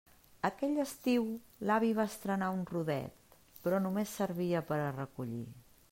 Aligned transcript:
Aquell 0.47 0.79
estiu 0.83 1.27
l'avi 1.71 1.91
va 1.99 2.07
estrenar 2.13 2.49
un 2.55 2.65
rodet, 2.71 3.37
però 3.67 3.85
només 3.87 4.19
servia 4.23 4.67
per 4.73 4.85
a 4.87 4.93
recollir. 5.01 5.45